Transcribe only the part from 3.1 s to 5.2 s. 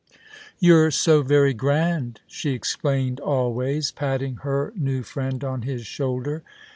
always, patting her new